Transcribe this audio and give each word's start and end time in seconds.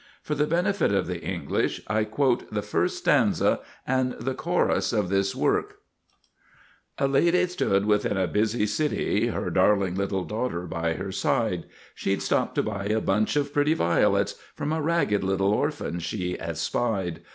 For 0.23 0.33
the 0.33 0.47
benefit 0.47 0.91
of 0.91 1.05
the 1.05 1.21
English, 1.21 1.79
I 1.85 2.05
quote 2.05 2.51
the 2.51 2.63
first 2.63 2.97
stanza 2.97 3.59
and 3.85 4.13
the 4.13 4.33
chorus 4.33 4.93
of 4.93 5.09
this 5.09 5.35
work: 5.35 5.77
A 6.97 7.07
lady 7.07 7.45
stood 7.45 7.85
within 7.85 8.17
a 8.17 8.25
busy 8.25 8.65
city, 8.65 9.27
Her 9.27 9.51
darling 9.51 9.93
little 9.93 10.23
daughter 10.23 10.61
by 10.65 10.93
her 10.93 11.11
side; 11.11 11.65
She'd 11.93 12.23
stopped 12.23 12.55
to 12.55 12.63
buy 12.63 12.85
a 12.85 12.99
bunch 12.99 13.35
of 13.35 13.53
pretty 13.53 13.75
violets 13.75 14.33
From 14.55 14.73
a 14.73 14.81
ragged 14.81 15.23
little 15.23 15.53
orphan 15.53 15.99
she 15.99 16.35
espied. 16.39 17.21